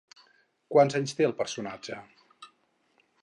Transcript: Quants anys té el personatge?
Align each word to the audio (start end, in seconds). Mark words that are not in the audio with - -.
Quants 0.75 0.95
anys 0.99 1.13
té 1.19 1.27
el 1.27 1.35
personatge? 1.43 1.99